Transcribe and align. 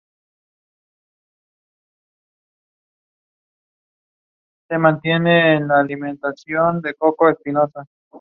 El 4.69 4.79
último 4.79 4.89
lugar 4.89 4.97
descendió 4.97 4.97
a 4.97 4.99
Primera 4.99 5.67
B, 5.67 5.81
en 5.81 5.85
primera 5.85 6.11
instancia 6.13 6.63
junto 6.71 6.87
a 6.87 6.89
Deportes 6.91 7.37
Concepción. 7.53 7.85